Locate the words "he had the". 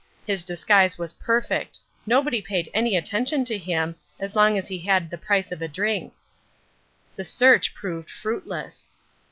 4.67-5.15